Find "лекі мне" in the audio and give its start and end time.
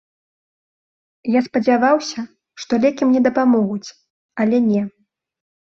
2.87-3.21